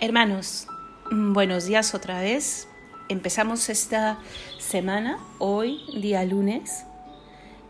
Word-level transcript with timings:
Hermanos, 0.00 0.68
mm, 1.10 1.32
buenos 1.32 1.66
días 1.66 1.92
otra 1.92 2.20
vez. 2.20 2.68
Empezamos 3.08 3.68
esta 3.68 4.20
semana, 4.60 5.18
hoy, 5.40 5.80
día 6.00 6.24
lunes, 6.24 6.84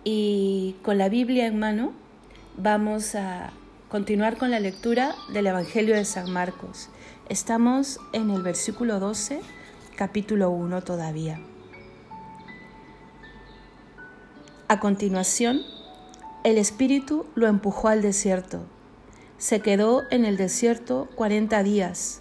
y 0.04 0.76
con 0.82 0.98
la 0.98 1.08
Biblia 1.08 1.46
en 1.46 1.58
mano 1.58 1.94
vamos 2.58 3.14
a 3.14 3.50
continuar 3.88 4.36
con 4.36 4.50
la 4.50 4.60
lectura 4.60 5.14
del 5.32 5.46
Evangelio 5.46 5.94
de 5.94 6.04
San 6.04 6.30
Marcos. 6.30 6.90
Estamos 7.30 7.98
en 8.12 8.28
el 8.28 8.42
versículo 8.42 9.00
12, 9.00 9.40
capítulo 9.96 10.50
1 10.50 10.82
todavía. 10.82 11.40
A 14.68 14.80
continuación, 14.80 15.62
el 16.44 16.58
Espíritu 16.58 17.24
lo 17.34 17.46
empujó 17.46 17.88
al 17.88 18.02
desierto 18.02 18.66
se 19.38 19.60
quedó 19.60 20.02
en 20.10 20.24
el 20.24 20.36
desierto 20.36 21.08
cuarenta 21.14 21.62
días, 21.62 22.20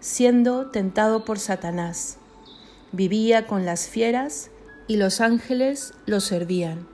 siendo 0.00 0.70
tentado 0.70 1.24
por 1.24 1.38
Satanás. 1.38 2.18
Vivía 2.92 3.46
con 3.46 3.64
las 3.64 3.88
fieras 3.88 4.50
y 4.86 4.96
los 4.96 5.20
ángeles 5.20 5.94
lo 6.06 6.20
servían. 6.20 6.86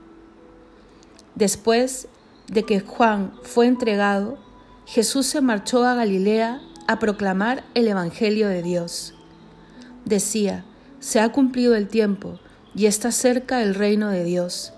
Después 1.33 2.07
de 2.47 2.63
que 2.63 2.79
Juan 2.79 3.33
fue 3.43 3.65
entregado, 3.65 4.37
Jesús 4.85 5.25
se 5.25 5.41
marchó 5.41 5.83
a 5.83 5.95
Galilea 5.95 6.61
a 6.87 6.99
proclamar 6.99 7.63
el 7.73 7.87
Evangelio 7.87 8.47
de 8.47 8.61
Dios. 8.61 9.15
Decía, 10.05 10.63
se 10.99 11.19
ha 11.19 11.29
cumplido 11.29 11.75
el 11.75 11.87
tiempo 11.87 12.39
y 12.75 12.85
está 12.85 13.11
cerca 13.11 13.63
el 13.63 13.73
reino 13.73 14.09
de 14.09 14.23
Dios. 14.23 14.73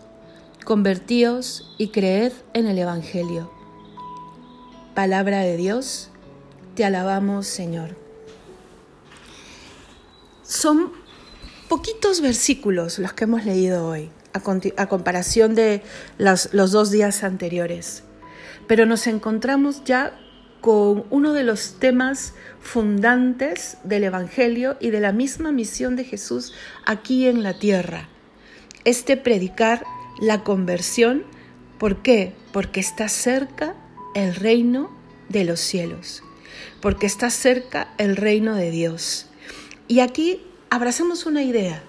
Convertíos 0.63 1.75
y 1.77 1.89
creed 1.89 2.31
en 2.53 2.67
el 2.67 2.77
Evangelio. 2.77 3.56
Palabra 4.97 5.41
de 5.41 5.57
Dios, 5.57 6.09
te 6.73 6.83
alabamos 6.83 7.45
Señor. 7.45 7.95
Son 10.41 10.91
poquitos 11.69 12.19
versículos 12.19 12.97
los 12.97 13.13
que 13.13 13.25
hemos 13.25 13.45
leído 13.45 13.87
hoy, 13.87 14.09
a, 14.33 14.87
comparación 14.87 15.53
de 15.53 15.83
los, 16.17 16.49
dos 16.51 16.89
días 16.89 17.23
anteriores, 17.23 18.05
pero 18.65 18.87
nos 18.87 19.05
encontramos 19.05 19.83
ya 19.83 20.19
con 20.61 21.05
uno 21.11 21.33
de 21.33 21.43
los 21.43 21.77
temas 21.77 22.33
fundantes 22.59 23.77
del 23.83 24.03
Evangelio 24.03 24.77
y 24.79 24.89
de 24.89 24.99
la 24.99 25.11
misma 25.11 25.51
misión 25.51 25.95
de 25.95 26.05
Jesús 26.05 26.55
aquí 26.87 27.27
en 27.27 27.43
la 27.43 27.59
tierra. 27.59 28.09
Este 28.83 29.15
predicar 29.15 29.83
la 30.19 30.43
conversión, 30.43 31.23
¿por 31.77 32.01
qué? 32.01 32.33
Porque 32.51 32.79
está 32.79 33.09
cerca 33.09 33.75
el 34.17 34.33
reino 34.33 34.96
de 35.29 35.43
los 35.43 35.59
cielos, 35.59 36.23
porque 36.81 37.05
está 37.05 37.29
cerca 37.29 37.93
el 37.97 38.15
reino 38.15 38.55
de 38.55 38.71
Dios. 38.71 39.27
Y 39.87 39.99
aquí 39.99 40.41
abrazamos 40.69 41.25
una 41.25 41.43
idea. 41.43 41.83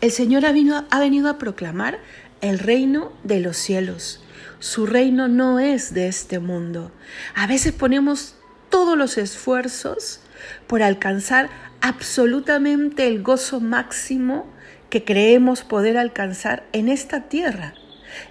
El 0.00 0.10
Señor 0.10 0.44
ha, 0.44 0.52
ha 0.90 1.00
venido 1.00 1.28
a 1.28 1.38
proclamar 1.38 1.98
el 2.40 2.58
reino 2.58 3.12
de 3.22 3.40
los 3.40 3.56
cielos. 3.56 4.22
Su 4.58 4.86
reino 4.86 5.28
no 5.28 5.60
es 5.60 5.94
de 5.94 6.08
este 6.08 6.38
mundo. 6.38 6.90
A 7.34 7.46
veces 7.46 7.72
ponemos 7.72 8.34
todos 8.70 8.96
los 8.96 9.18
esfuerzos 9.18 10.20
por 10.66 10.82
alcanzar 10.82 11.48
absolutamente 11.80 13.06
el 13.06 13.22
gozo 13.22 13.60
máximo 13.60 14.46
que 14.90 15.04
creemos 15.04 15.62
poder 15.62 15.96
alcanzar 15.96 16.64
en 16.72 16.88
esta 16.88 17.28
tierra 17.28 17.74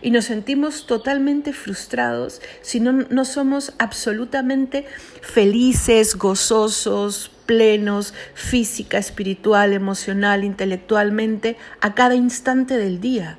y 0.02 0.12
nos 0.12 0.26
sentimos 0.26 0.86
totalmente 0.88 1.54
frustrados 1.54 2.42
si 2.62 2.80
no, 2.80 2.92
no 2.92 3.26
somos 3.26 3.74
absolutamente 3.80 4.86
felices, 5.22 6.16
gozosos, 6.16 7.32
plenos, 7.46 8.14
física, 8.34 8.98
espiritual, 8.98 9.74
emocional, 9.74 10.44
intelectualmente, 10.44 11.58
a 11.82 11.94
cada 11.94 12.16
instante 12.16 12.78
del 12.78 13.00
día. 13.00 13.38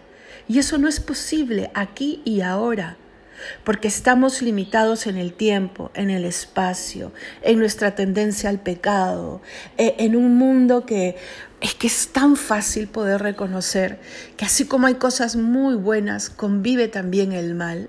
Y 0.49 0.59
eso 0.59 0.79
no 0.79 0.89
es 0.89 1.01
posible 1.01 1.71
aquí 1.75 2.21
y 2.25 2.43
ahora 2.43 2.99
porque 3.65 3.89
estamos 3.89 4.43
limitados 4.43 5.07
en 5.07 5.17
el 5.17 5.33
tiempo, 5.33 5.91
en 5.95 6.11
el 6.11 6.25
espacio, 6.25 7.13
en 7.43 7.59
nuestra 7.59 7.95
tendencia 7.95 8.51
al 8.51 8.61
pecado, 8.61 9.43
e, 9.77 9.97
en 9.99 10.17
un 10.17 10.37
mundo 10.37 10.87
que 10.87 11.17
es 11.61 11.75
que 11.75 11.87
es 11.87 12.09
tan 12.09 12.37
fácil 12.37 12.89
poder 12.89 13.23
reconocer 13.23 13.99
que 14.37 14.45
así 14.45 14.67
como 14.67 14.87
hay 14.87 14.97
cosas 14.97 15.37
muy 15.37 15.77
buenas, 15.77 16.29
convive 16.29 16.89
también 16.89 17.33
el 17.33 17.55
mal. 17.55 17.89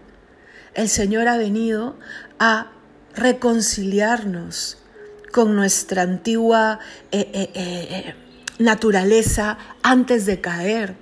El 0.73 0.87
Señor 0.87 1.27
ha 1.27 1.37
venido 1.37 1.97
a 2.39 2.71
reconciliarnos 3.15 4.77
con 5.31 5.55
nuestra 5.55 6.03
antigua 6.03 6.79
eh, 7.11 7.29
eh, 7.33 7.49
eh, 7.53 8.15
naturaleza 8.59 9.57
antes 9.83 10.25
de 10.25 10.39
caer. 10.39 10.95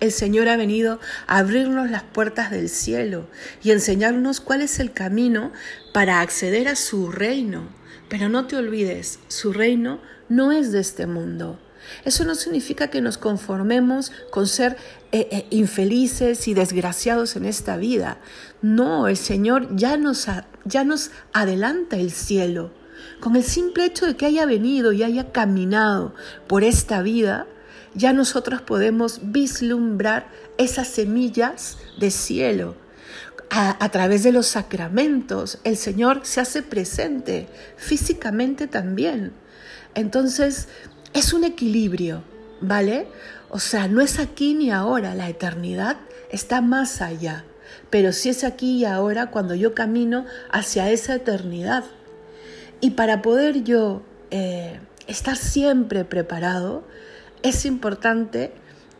El 0.00 0.12
Señor 0.12 0.48
ha 0.48 0.56
venido 0.56 0.98
a 1.26 1.38
abrirnos 1.38 1.90
las 1.90 2.02
puertas 2.02 2.50
del 2.50 2.68
cielo 2.68 3.28
y 3.62 3.70
enseñarnos 3.70 4.40
cuál 4.40 4.62
es 4.62 4.78
el 4.80 4.92
camino 4.92 5.52
para 5.92 6.20
acceder 6.20 6.68
a 6.68 6.76
su 6.76 7.10
reino. 7.10 7.68
Pero 8.08 8.28
no 8.28 8.46
te 8.46 8.56
olvides, 8.56 9.18
su 9.28 9.52
reino 9.52 10.00
no 10.28 10.52
es 10.52 10.72
de 10.72 10.80
este 10.80 11.06
mundo. 11.06 11.58
Eso 12.04 12.24
no 12.24 12.34
significa 12.34 12.88
que 12.88 13.00
nos 13.00 13.18
conformemos 13.18 14.12
con 14.30 14.46
ser 14.46 14.76
eh, 15.12 15.28
eh, 15.30 15.46
infelices 15.50 16.48
y 16.48 16.54
desgraciados 16.54 17.36
en 17.36 17.44
esta 17.44 17.76
vida. 17.76 18.18
No, 18.62 19.08
el 19.08 19.16
Señor 19.16 19.74
ya 19.76 19.96
nos 19.96 21.10
adelanta 21.32 21.96
el 21.96 22.10
cielo. 22.10 22.72
Con 23.20 23.36
el 23.36 23.44
simple 23.44 23.84
hecho 23.84 24.06
de 24.06 24.16
que 24.16 24.26
haya 24.26 24.46
venido 24.46 24.92
y 24.92 25.02
haya 25.02 25.30
caminado 25.32 26.14
por 26.46 26.64
esta 26.64 27.02
vida, 27.02 27.46
ya 27.94 28.12
nosotros 28.12 28.62
podemos 28.62 29.20
vislumbrar 29.22 30.28
esas 30.56 30.88
semillas 30.88 31.78
de 31.98 32.10
cielo. 32.10 32.76
a, 33.50 33.88
través 33.88 34.22
de 34.24 34.32
los 34.32 34.46
sacramentos, 34.46 35.58
el 35.64 35.78
Señor 35.78 36.20
se 36.24 36.42
hace 36.42 36.62
presente 36.62 37.48
físicamente 37.78 38.66
también. 38.66 39.32
Entonces, 39.94 40.68
es 41.14 41.32
un 41.32 41.44
equilibrio, 41.44 42.22
¿vale? 42.60 43.08
O 43.48 43.58
sea, 43.58 43.88
no 43.88 44.00
es 44.00 44.18
aquí 44.18 44.54
ni 44.54 44.70
ahora, 44.70 45.14
la 45.14 45.28
eternidad 45.28 45.96
está 46.30 46.60
más 46.60 47.00
allá, 47.00 47.44
pero 47.90 48.12
sí 48.12 48.28
es 48.28 48.44
aquí 48.44 48.78
y 48.78 48.84
ahora 48.84 49.30
cuando 49.30 49.54
yo 49.54 49.74
camino 49.74 50.26
hacia 50.50 50.90
esa 50.90 51.14
eternidad. 51.14 51.84
Y 52.80 52.90
para 52.90 53.22
poder 53.22 53.64
yo 53.64 54.02
eh, 54.30 54.78
estar 55.06 55.36
siempre 55.36 56.04
preparado, 56.04 56.84
es 57.42 57.64
importante 57.64 58.52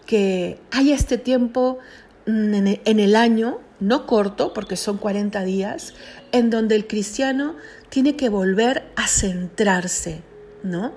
que 0.06 0.59
haya 0.71 0.94
este 0.94 1.19
tiempo 1.19 1.78
mm, 2.26 2.54
en 2.84 3.00
el 3.00 3.16
año, 3.16 3.60
no 3.81 4.06
corto, 4.06 4.53
porque 4.53 4.76
son 4.76 4.99
40 4.99 5.44
días, 5.44 5.94
en 6.32 6.50
donde 6.50 6.75
el 6.75 6.87
cristiano 6.87 7.56
tiene 7.88 8.16
que 8.16 8.28
volver 8.28 8.91
a 8.97 9.06
centrarse, 9.06 10.22
¿no? 10.62 10.94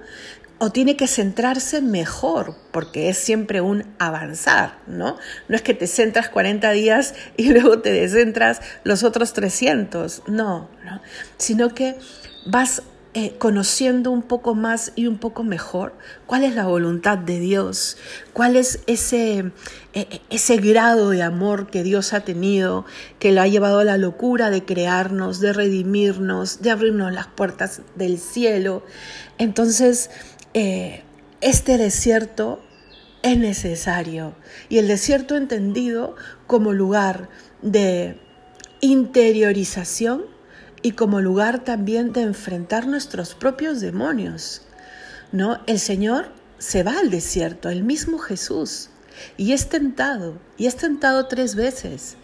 o 0.63 0.72
tiene 0.72 0.96
que 0.96 1.07
centrarse 1.07 1.81
mejor, 1.81 2.56
porque 2.69 3.09
es 3.09 3.18
siempre 3.18 3.62
un 3.62 3.96
avanzar, 3.97 4.78
¿no? 4.85 5.18
No 5.47 5.56
es 5.56 5.63
que 5.63 5.73
te 5.73 5.88
centras 5.88 6.29
40 6.29 6.69
días 6.69 7.16
y 7.35 7.50
luego 7.52 7.79
te 7.79 7.91
descentras 7.91 8.62
los 8.84 9.03
otros 9.03 9.34
300, 9.34 10.22
no, 10.28 10.69
¿no? 10.85 11.02
Sino 11.38 11.73
que 11.73 11.97
vas 12.46 12.84
eh, 13.13 13.35
conociendo 13.39 14.09
un 14.09 14.22
poco 14.22 14.55
más 14.55 14.94
y 14.95 15.05
un 15.05 15.17
poco 15.17 15.44
mejor 15.44 15.91
cuál 16.27 16.45
es 16.45 16.55
la 16.55 16.66
voluntad 16.66 17.17
de 17.17 17.41
Dios, 17.41 17.97
cuál 18.31 18.55
es 18.55 18.79
ese, 18.88 19.39
eh, 19.39 19.51
eh, 19.94 20.22
ese 20.29 20.55
grado 20.55 21.09
de 21.09 21.22
amor 21.22 21.69
que 21.69 21.83
Dios 21.83 22.13
ha 22.13 22.22
tenido, 22.22 22.85
que 23.19 23.33
lo 23.33 23.41
ha 23.41 23.47
llevado 23.47 23.79
a 23.79 23.83
la 23.83 23.97
locura 23.97 24.49
de 24.49 24.63
crearnos, 24.63 25.41
de 25.41 25.51
redimirnos, 25.51 26.61
de 26.61 26.72
abrirnos 26.72 27.11
las 27.11 27.27
puertas 27.27 27.81
del 27.95 28.17
cielo. 28.17 28.81
Entonces, 29.37 30.09
este 30.53 31.78
desierto 31.78 32.61
es 33.23 33.37
necesario 33.37 34.35
y 34.69 34.78
el 34.78 34.87
desierto 34.87 35.35
entendido 35.35 36.16
como 36.47 36.72
lugar 36.72 37.28
de 37.61 38.17
interiorización 38.79 40.30
y 40.81 40.91
como 40.93 41.22
lugar 41.22 41.63
también 41.63 42.13
de 42.13 42.22
enfrentar 42.22 42.87
nuestros 42.87 43.35
propios 43.35 43.81
demonios. 43.81 44.61
¿No? 45.31 45.61
El 45.66 45.79
Señor 45.79 46.31
se 46.57 46.83
va 46.83 46.99
al 46.99 47.09
desierto, 47.09 47.69
el 47.69 47.83
mismo 47.83 48.17
Jesús, 48.19 48.89
y 49.37 49.53
es 49.53 49.69
tentado, 49.69 50.37
y 50.57 50.67
es 50.67 50.75
tentado 50.75 51.28
tres 51.28 51.55
veces. 51.55 52.17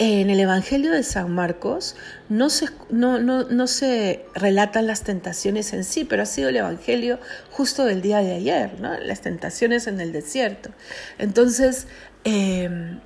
En 0.00 0.30
el 0.30 0.38
Evangelio 0.38 0.92
de 0.92 1.02
San 1.02 1.34
Marcos 1.34 1.96
no 2.28 2.50
se, 2.50 2.68
no, 2.88 3.18
no, 3.18 3.66
se 3.66 4.24
relatan 4.34 4.86
las 4.86 5.02
tentaciones 5.02 5.72
en 5.72 5.82
sí, 5.82 6.04
pero 6.04 6.22
ha 6.22 6.26
sido 6.26 6.50
el 6.50 6.56
Evangelio 6.56 7.18
justo 7.50 7.84
del 7.84 8.00
día 8.00 8.18
de 8.18 8.34
ayer, 8.34 8.80
¿no? 8.80 8.96
las 8.98 9.22
tentaciones 9.22 9.88
en 9.88 10.00
el 10.00 10.12
desierto. 10.12 10.70
Entonces, 11.18 11.88
eh, 12.24 12.98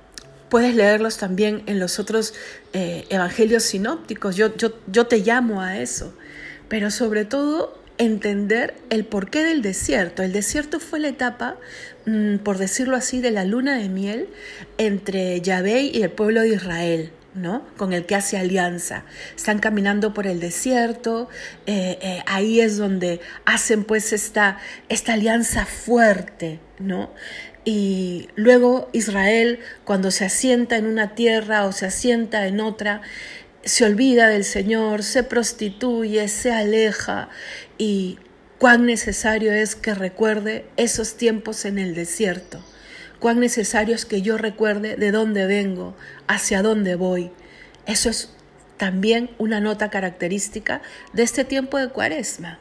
Puedes 0.53 0.75
leerlos 0.75 1.17
también 1.17 1.63
en 1.65 1.79
los 1.79 1.97
otros 1.97 2.35
eh, 2.73 3.07
evangelios 3.09 3.63
sinópticos. 3.63 4.35
Yo, 4.35 4.55
yo, 4.55 4.77
yo 4.85 5.07
te 5.07 5.17
llamo 5.17 5.61
a 5.61 5.79
eso. 5.79 6.13
Pero 6.69 6.91
sobre 6.91 7.25
todo 7.25 7.75
entender 7.97 8.75
el 8.91 9.03
porqué 9.03 9.43
del 9.43 9.63
desierto. 9.63 10.21
El 10.21 10.31
desierto 10.31 10.79
fue 10.79 10.99
la 10.99 11.07
etapa, 11.07 11.57
mm, 12.05 12.37
por 12.37 12.59
decirlo 12.59 12.95
así, 12.95 13.19
de 13.19 13.31
la 13.31 13.45
luna 13.45 13.75
de 13.79 13.89
miel 13.89 14.29
entre 14.77 15.41
Yahvé 15.41 15.89
y 15.91 16.03
el 16.03 16.11
pueblo 16.11 16.41
de 16.41 16.49
Israel. 16.49 17.11
¿No? 17.35 17.65
con 17.77 17.93
el 17.93 18.05
que 18.05 18.15
hace 18.15 18.37
alianza. 18.37 19.05
Están 19.35 19.59
caminando 19.59 20.13
por 20.13 20.27
el 20.27 20.39
desierto, 20.39 21.29
eh, 21.65 21.97
eh, 22.01 22.23
ahí 22.25 22.59
es 22.59 22.77
donde 22.77 23.21
hacen 23.45 23.83
pues 23.83 24.13
esta, 24.13 24.59
esta 24.89 25.13
alianza 25.13 25.65
fuerte, 25.65 26.59
¿no? 26.79 27.11
Y 27.65 28.27
luego 28.35 28.89
Israel, 28.91 29.59
cuando 29.85 30.11
se 30.11 30.25
asienta 30.25 30.75
en 30.75 30.85
una 30.85 31.15
tierra 31.15 31.65
o 31.65 31.71
se 31.71 31.85
asienta 31.85 32.45
en 32.47 32.59
otra, 32.59 33.01
se 33.63 33.85
olvida 33.85 34.27
del 34.27 34.43
Señor, 34.43 35.03
se 35.03 35.23
prostituye, 35.23 36.27
se 36.27 36.51
aleja 36.51 37.29
y 37.77 38.19
cuán 38.57 38.85
necesario 38.85 39.53
es 39.53 39.75
que 39.75 39.93
recuerde 39.93 40.65
esos 40.75 41.15
tiempos 41.15 41.65
en 41.65 41.79
el 41.79 41.95
desierto, 41.95 42.63
cuán 43.19 43.39
necesario 43.39 43.95
es 43.95 44.05
que 44.05 44.21
yo 44.21 44.37
recuerde 44.37 44.95
de 44.95 45.11
dónde 45.11 45.45
vengo, 45.45 45.95
hacia 46.27 46.61
dónde 46.61 46.95
voy. 46.95 47.31
Eso 47.85 48.09
es 48.09 48.33
también 48.77 49.29
una 49.37 49.59
nota 49.59 49.89
característica 49.89 50.81
de 51.13 51.23
este 51.23 51.43
tiempo 51.45 51.77
de 51.77 51.89
cuaresma, 51.89 52.59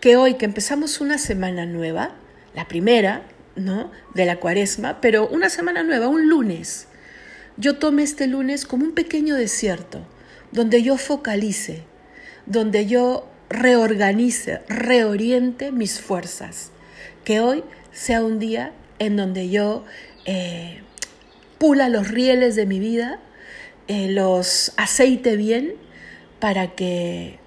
que 0.00 0.16
hoy 0.16 0.34
que 0.34 0.44
empezamos 0.44 1.00
una 1.00 1.18
semana 1.18 1.66
nueva, 1.66 2.16
la 2.54 2.66
primera, 2.66 3.22
¿no? 3.56 3.90
de 4.14 4.24
la 4.24 4.40
cuaresma, 4.40 5.00
pero 5.00 5.28
una 5.28 5.50
semana 5.50 5.82
nueva, 5.82 6.08
un 6.08 6.28
lunes, 6.28 6.86
yo 7.56 7.76
tome 7.76 8.02
este 8.02 8.26
lunes 8.26 8.64
como 8.64 8.84
un 8.84 8.92
pequeño 8.92 9.34
desierto, 9.34 10.00
donde 10.52 10.82
yo 10.82 10.96
focalice, 10.96 11.84
donde 12.46 12.86
yo 12.86 13.28
reorganice, 13.50 14.60
reoriente 14.68 15.72
mis 15.72 16.00
fuerzas. 16.00 16.70
Que 17.24 17.40
hoy 17.40 17.62
sea 17.92 18.24
un 18.24 18.38
día 18.38 18.72
en 19.00 19.16
donde 19.16 19.48
yo 19.48 19.84
eh, 20.26 20.82
pula 21.58 21.88
los 21.88 22.08
rieles 22.08 22.54
de 22.54 22.66
mi 22.66 22.78
vida, 22.78 23.18
eh, 23.88 24.12
los 24.12 24.72
aceite 24.76 25.36
bien 25.36 25.74
para 26.38 26.76
que 26.76 27.40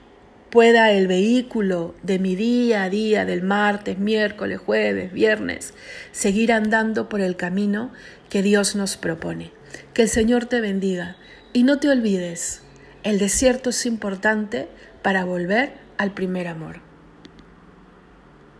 pueda 0.50 0.92
el 0.92 1.08
vehículo 1.08 1.96
de 2.04 2.20
mi 2.20 2.36
día 2.36 2.84
a 2.84 2.90
día, 2.90 3.26
del 3.26 3.44
martes, 3.44 3.98
miércoles, 3.98 4.60
jueves, 4.60 5.14
viernes, 5.14 5.74
seguir 6.12 6.52
andando 6.52 7.08
por 7.08 7.22
el 7.22 7.38
camino 7.38 7.94
que 8.30 8.44
Dios 8.44 8.76
nos 8.76 8.98
propone. 8.98 9.52
Que 9.94 10.04
el 10.04 10.10
Señor 10.10 10.46
te 10.46 10.60
bendiga 10.60 11.18
y 11.54 11.64
no 11.64 11.80
te 11.80 11.90
olvides, 11.90 12.62
el 13.04 13.20
desierto 13.20 13.70
es 13.70 13.86
importante 13.86 14.68
para 15.02 15.24
volver 15.24 15.74
al 15.98 16.14
primer 16.14 16.48
amor. 16.48 16.93